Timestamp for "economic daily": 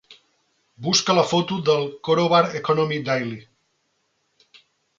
2.61-3.39